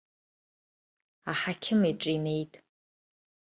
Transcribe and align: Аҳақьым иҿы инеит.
Аҳақьым 1.31 1.81
иҿы 1.91 2.11
инеит. 2.15 2.53